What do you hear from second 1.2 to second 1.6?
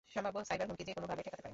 ঠেকাতে পারে।